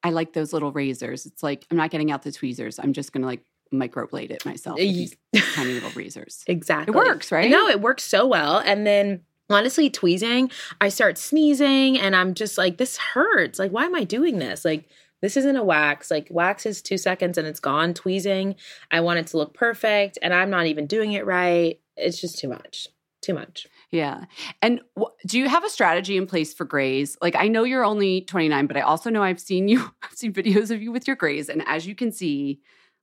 [0.05, 1.27] I like those little razors.
[1.27, 2.79] It's like I'm not getting out the tweezers.
[2.79, 3.43] I'm just gonna like
[3.73, 5.17] microblade it myself with these
[5.55, 6.45] tiny little razors.
[6.49, 6.93] Exactly.
[6.93, 7.51] It works, right?
[7.51, 8.59] No, it works so well.
[8.59, 9.21] And then
[9.51, 10.51] honestly, tweezing,
[10.81, 13.59] I start sneezing and I'm just like, this hurts.
[13.59, 14.65] Like, why am I doing this?
[14.65, 14.89] Like,
[15.21, 16.11] this isn't a wax.
[16.11, 17.95] Like, wax is two seconds and it's gone.
[17.95, 18.57] Tweezing,
[18.91, 21.81] I want it to look perfect and I'm not even doing it right.
[21.97, 22.89] It's just too much.
[23.21, 23.69] Too much.
[23.93, 24.25] Yeah.
[24.63, 27.17] And wh- do you have a strategy in place for grays?
[27.23, 30.33] Like I know you're only 29, but I also know I've seen you I've seen
[30.33, 32.61] videos of you with your grays and as you can see,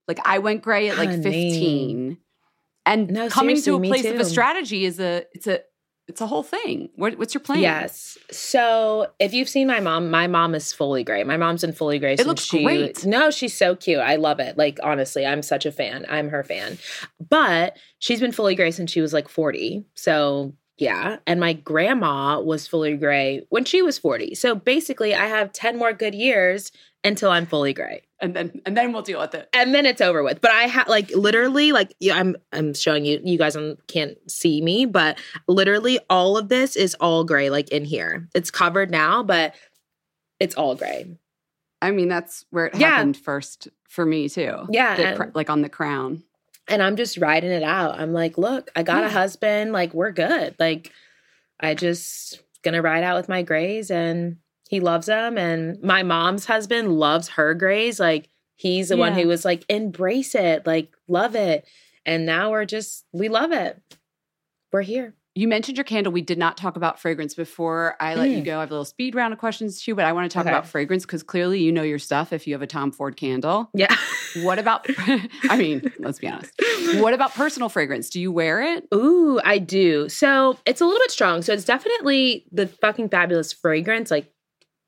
[0.09, 1.23] like I went gray at like Honey.
[1.23, 2.17] 15.
[2.85, 5.61] And No, coming to a place of a strategy is a it's a
[6.07, 6.89] it's a whole thing.
[6.95, 7.59] What, what's your plan?
[7.59, 8.17] Yes.
[8.31, 11.23] So if you've seen my mom, my mom is fully gray.
[11.23, 12.17] My mom's in fully gray.
[12.17, 13.05] since looks she, great.
[13.05, 13.99] No, she's so cute.
[13.99, 14.57] I love it.
[14.57, 16.07] Like honestly, I'm such a fan.
[16.09, 16.79] I'm her fan.
[17.29, 19.85] But she's been fully gray since she was like 40.
[19.93, 21.17] So yeah.
[21.27, 24.33] And my grandma was fully gray when she was 40.
[24.33, 26.71] So basically, I have 10 more good years
[27.03, 29.47] until I'm fully gray And then and then we'll deal with it.
[29.53, 30.41] and then it's over with.
[30.41, 34.17] But I have like literally like yeah, I'm I'm showing you you guys on- can't
[34.29, 35.17] see me, but
[35.47, 38.27] literally all of this is all gray like in here.
[38.35, 39.55] It's covered now, but
[40.39, 41.17] it's all gray.
[41.81, 42.89] I mean, that's where it Yeah.
[42.89, 44.67] happened first for me too.
[44.69, 46.23] Yeah, The and- cr- like on the crown.
[46.67, 47.99] And I'm just riding it out.
[47.99, 50.55] I'm like, look, I got a husband, like we're good.
[50.59, 50.91] Like
[51.59, 54.37] I just gonna ride out with my grays and
[54.69, 57.99] he loves them and my mom's husband loves her grays.
[57.99, 61.65] Like he's the one who was like embrace it, like love it.
[62.05, 63.81] And now we're just we love it.
[64.71, 65.15] We're here.
[65.33, 66.11] You mentioned your candle.
[66.13, 68.45] We did not talk about fragrance before I let you Mm.
[68.45, 68.57] go.
[68.57, 70.49] I have a little speed round of questions too, but I want to talk Okay.
[70.53, 73.69] about fragrance because clearly you know your stuff if you have a Tom Ford candle.
[73.73, 73.95] Yeah.
[74.43, 74.85] What about,
[75.49, 76.51] I mean, let's be honest.
[76.93, 78.09] What about personal fragrance?
[78.09, 78.87] Do you wear it?
[78.93, 80.09] Ooh, I do.
[80.09, 81.41] So it's a little bit strong.
[81.41, 84.31] So it's definitely the fucking fabulous fragrance, like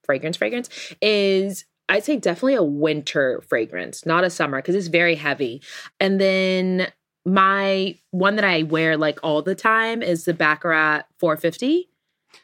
[0.04, 0.70] fragrance, fragrance
[1.02, 5.62] is I'd say definitely a winter fragrance, not a summer, because it's very heavy.
[6.00, 6.88] And then
[7.26, 11.90] my one that I wear like all the time is the Baccarat 450.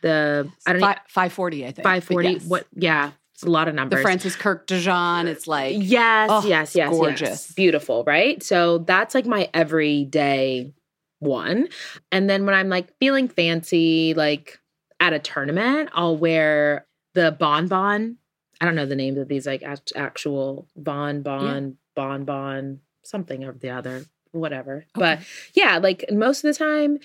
[0.02, 1.84] The I don't know Fi- 540, I think.
[1.84, 2.30] 540.
[2.30, 2.46] yes.
[2.46, 4.00] What yeah, it's a lot of numbers.
[4.00, 5.28] The Francis Kurkdjian.
[5.28, 7.22] It's like, Yes, Oh, yes, yes, gorgeous.
[7.30, 7.52] yes.
[7.54, 8.44] Beautiful, right?
[8.44, 10.74] So that's like my everyday
[11.20, 11.70] one.
[12.12, 14.60] And then when I'm like feeling fancy, like
[15.00, 16.86] at a tournament, I'll wear
[17.18, 18.18] the bonbon.
[18.62, 23.44] I don't know the names of these like act- actual bon bon bon bon something
[23.44, 24.86] or the other, whatever.
[24.94, 25.20] But
[25.54, 27.00] yeah, like most of the time,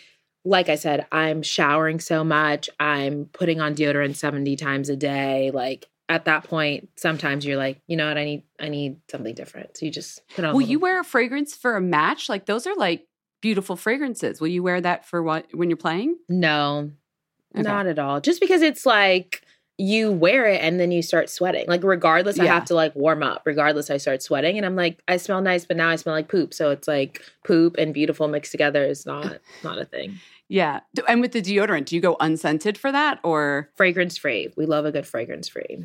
[0.44, 2.68] like I said, I'm showering so much.
[2.78, 5.50] I'm putting on deodorant 70 times a day.
[5.52, 9.34] Like at that point, sometimes you're like, you know what, I need I need something
[9.34, 9.76] different.
[9.76, 12.28] So you just put on Will you wear a fragrance for a match?
[12.28, 13.06] Like those are like
[13.40, 14.40] beautiful fragrances.
[14.40, 16.18] Will you wear that for what when you're playing?
[16.28, 16.90] No,
[17.54, 17.62] Okay.
[17.62, 18.20] not at all.
[18.20, 19.42] Just because it's like
[19.82, 21.64] you wear it and then you start sweating.
[21.66, 23.42] Like regardless, I have to like warm up.
[23.44, 26.28] Regardless, I start sweating and I'm like, I smell nice, but now I smell like
[26.28, 26.54] poop.
[26.54, 30.20] So it's like poop and beautiful mixed together is not not a thing.
[30.48, 30.80] Yeah.
[31.08, 34.52] And with the deodorant, do you go unscented for that or Fragrance free.
[34.56, 35.84] We love a good fragrance free.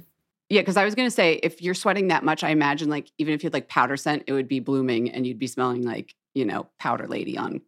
[0.50, 3.34] Yeah, because I was gonna say if you're sweating that much, I imagine like even
[3.34, 6.14] if you had like powder scent, it would be blooming and you'd be smelling like,
[6.36, 7.62] you know, powder lady on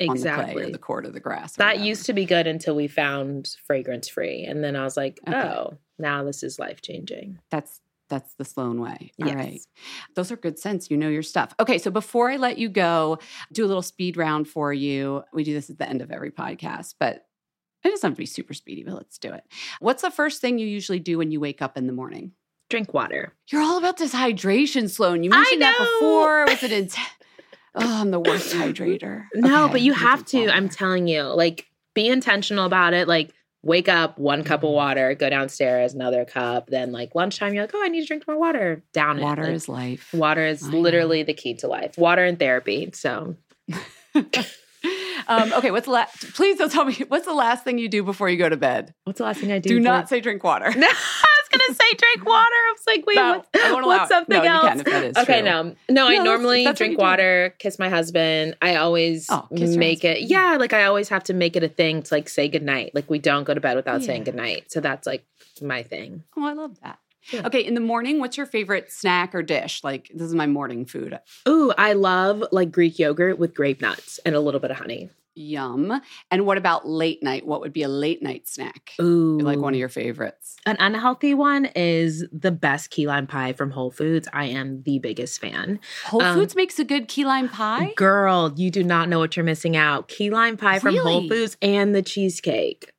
[0.00, 0.62] on the clay Exactly.
[0.64, 1.54] or the court of the grass.
[1.54, 1.84] or that whatever.
[1.84, 4.44] used to be good until we found fragrance free.
[4.44, 5.36] And then I was like, Okay.
[5.36, 7.38] oh, now this is life changing.
[7.50, 9.10] That's that's the Sloane way.
[9.20, 9.54] All right.
[9.54, 9.66] Yes.
[10.14, 10.90] Those are good scents.
[10.92, 11.52] You know your stuff.
[11.58, 13.18] Okay, so before I let you go,
[13.52, 15.24] do a little speed round for you.
[15.32, 17.26] We do this at the end of every podcast, but
[17.82, 19.42] it doesn't have to be super speedy, but let's do it.
[19.80, 22.30] What's the first thing you usually do when you wake up in the morning?
[22.70, 23.32] Drink water.
[23.50, 25.24] You're all about this hydration, Sloane.
[25.24, 26.44] You mentioned that before.
[26.46, 27.08] Was it intense?
[27.76, 29.24] Oh, I'm the worst hydrator.
[29.34, 30.48] No, Okay, but you have to.
[30.48, 33.06] I'm telling you, like, be intentional about it.
[33.06, 36.68] Like, wake up, one cup of water, go downstairs, another cup.
[36.68, 38.82] Then, like, lunchtime, you're like, oh, I need to drink more water.
[38.92, 39.46] Down water it.
[39.46, 40.10] Like, is life.
[40.14, 40.78] water is I know.
[40.78, 41.98] literally the key to life.
[41.98, 42.90] Water and therapy.
[42.94, 43.36] So,
[45.28, 46.32] um, okay, what's the last?
[46.34, 48.94] Please don't tell me what's the last thing you do before you go to bed.
[49.04, 49.68] what's the last thing I do?
[49.70, 50.72] Do not say drink water.
[50.76, 50.88] No,
[51.58, 52.44] gonna say drink water.
[52.52, 54.66] I was like, wait, No, what, I won't allow what's something No, you else?
[54.68, 55.48] can if that is okay, true.
[55.50, 55.74] no, no.
[55.90, 57.02] No, I that's- normally that's what drink you do.
[57.02, 58.56] water, kiss my husband.
[58.62, 60.22] I always Oh, make it.
[60.22, 62.94] Yeah, like I always have to make it a thing to like say goodnight.
[62.94, 64.24] Like we don't go to bed without saying Yeah.
[64.26, 64.72] goodnight.
[64.72, 65.24] So that's like
[65.62, 66.22] my thing.
[66.36, 66.98] Oh, I love that.
[67.32, 67.44] Yeah.
[67.46, 69.82] Okay, in the morning, what's your favorite snack or dish?
[69.82, 71.18] Like this is my morning food.
[71.48, 75.10] Ooh, I love like Greek yogurt with grape nuts and a little bit of honey.
[75.36, 76.00] Yum.
[76.30, 77.46] And what about late night?
[77.46, 78.92] What would be a late night snack?
[79.00, 80.56] Ooh, Like one of your favorites.
[80.66, 84.26] An unhealthy one is the best key lime pie from Whole Foods.
[84.32, 85.78] I am the biggest fan.
[86.06, 87.92] Whole Um, Foods makes a good key lime pie.
[87.96, 90.08] Girl, you do not know what you're missing out.
[90.08, 92.90] Key lime pie from Whole Foods and the cheesecake.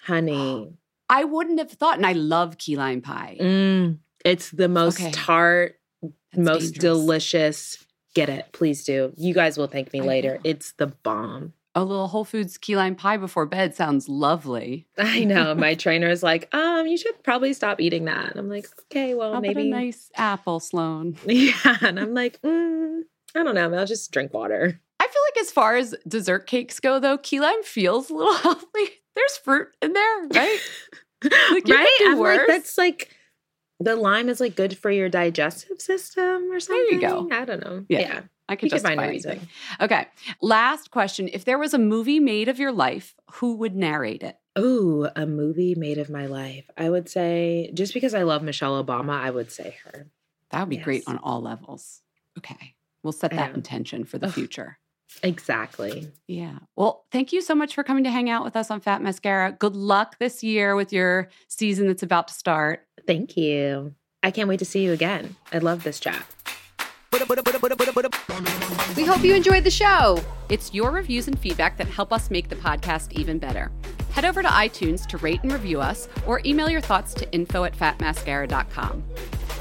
[0.00, 0.74] Honey.
[1.08, 3.36] I wouldn't have thought, and I love key lime pie.
[3.38, 5.10] Mm, it's the most Okay.
[5.10, 6.78] tart, That's most dangerous.
[6.80, 7.86] delicious.
[8.14, 8.46] Get it.
[8.52, 9.12] Please do.
[9.16, 10.32] You guys will thank me I later.
[10.34, 10.40] will.
[10.50, 11.52] It's the bomb.
[11.74, 14.86] A little Whole Foods key lime pie before bed sounds lovely.
[14.98, 15.54] I know.
[15.54, 18.30] My trainer is like, um, you should probably stop eating that.
[18.30, 19.62] And I'm like, okay, well, How maybe.
[19.68, 21.16] a nice apple, Sloane?
[21.26, 21.78] Yeah.
[21.80, 23.00] And I'm like, mm,
[23.34, 23.72] I don't know.
[23.72, 24.78] I'll just drink water.
[25.00, 28.34] I feel like as far as dessert cakes go, though, key lime feels a little
[28.42, 28.90] healthy.
[29.14, 30.58] There's fruit in there, right?
[31.24, 31.98] Like, right?
[32.06, 33.10] I'm like, that's like
[33.80, 36.86] the lime is like good for your digestive system or something.
[36.90, 37.28] There you go.
[37.30, 37.84] I don't know.
[37.88, 38.00] Yeah.
[38.00, 38.20] Yeah.
[38.48, 39.48] I You could can find justify a anything.
[39.80, 40.06] Okay.
[40.40, 41.28] Last question.
[41.32, 44.36] If there was a movie made of your life, who would narrate it?
[44.58, 46.64] Ooh, a movie made of my life.
[46.76, 50.08] I would say just because I love Michelle Obama, I would say her.
[50.50, 52.02] That would be great on all levels.
[52.36, 52.74] Okay.
[53.02, 54.32] We'll set that intention for the Ugh.
[54.34, 54.78] future.
[55.22, 56.10] Exactly.
[56.26, 56.58] Yeah.
[56.76, 59.52] Well, thank you so much for coming to hang out with us on Fat Mascara.
[59.52, 62.86] Good luck this year with your season that's about to start.
[63.06, 63.94] Thank you.
[64.22, 65.36] I can't wait to see you again.
[65.52, 66.24] I love this chat.
[68.96, 70.18] We hope you enjoyed the show.
[70.48, 73.70] It's your reviews and feedback that help us make the podcast even better.
[74.10, 77.64] Head over to iTunes to rate and review us or email your thoughts to info
[77.64, 79.02] at fatmascara.com.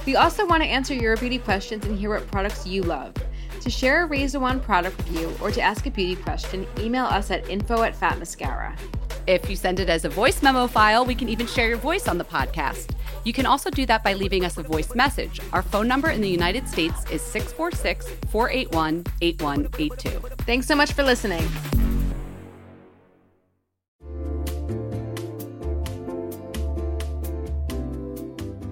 [0.06, 3.14] We also want to answer your beauty questions and hear what products you love.
[3.62, 7.32] To share a Razor One product review or to ask a beauty question, email us
[7.32, 8.76] at info at Fat Mascara.
[9.28, 12.07] If you send it as a voice memo file, we can even share your voice
[12.07, 12.95] on the podcast.
[13.24, 15.39] You can also do that by leaving us a voice message.
[15.53, 20.09] Our phone number in the United States is 646 481 8182.
[20.45, 21.47] Thanks so much for listening.